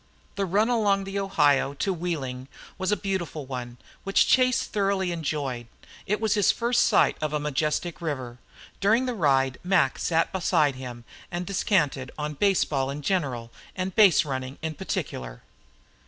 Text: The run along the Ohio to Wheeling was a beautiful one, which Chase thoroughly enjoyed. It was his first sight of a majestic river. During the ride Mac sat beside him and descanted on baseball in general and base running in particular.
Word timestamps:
The 0.33 0.47
run 0.47 0.67
along 0.67 1.03
the 1.03 1.19
Ohio 1.19 1.75
to 1.75 1.93
Wheeling 1.93 2.47
was 2.79 2.91
a 2.91 2.97
beautiful 2.97 3.45
one, 3.45 3.77
which 4.03 4.25
Chase 4.25 4.63
thoroughly 4.63 5.11
enjoyed. 5.11 5.67
It 6.07 6.19
was 6.19 6.33
his 6.33 6.51
first 6.51 6.87
sight 6.87 7.17
of 7.21 7.33
a 7.33 7.39
majestic 7.39 8.01
river. 8.01 8.39
During 8.79 9.05
the 9.05 9.13
ride 9.13 9.59
Mac 9.63 9.99
sat 9.99 10.31
beside 10.31 10.73
him 10.73 11.03
and 11.31 11.45
descanted 11.45 12.09
on 12.17 12.33
baseball 12.33 12.89
in 12.89 13.03
general 13.03 13.51
and 13.75 13.95
base 13.95 14.25
running 14.25 14.57
in 14.63 14.73
particular. 14.73 15.43